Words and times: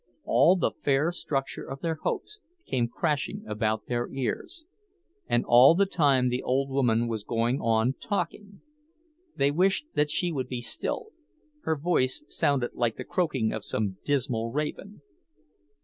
All 0.23 0.55
the 0.55 0.71
fair 0.81 1.11
structure 1.11 1.63
of 1.63 1.81
their 1.81 1.93
hopes 2.01 2.39
came 2.65 2.87
crashing 2.87 3.43
about 3.45 3.85
their 3.85 4.09
ears.—And 4.11 5.45
all 5.45 5.75
the 5.75 5.85
time 5.85 6.29
the 6.29 6.41
old 6.41 6.71
woman 6.71 7.07
was 7.07 7.23
going 7.23 7.59
on 7.61 7.93
talking. 8.01 8.61
They 9.35 9.51
wished 9.51 9.85
that 9.93 10.09
she 10.09 10.31
would 10.31 10.47
be 10.47 10.61
still; 10.61 11.09
her 11.65 11.75
voice 11.77 12.23
sounded 12.27 12.71
like 12.73 12.95
the 12.95 13.03
croaking 13.05 13.53
of 13.53 13.63
some 13.63 13.97
dismal 14.03 14.51
raven. 14.51 15.03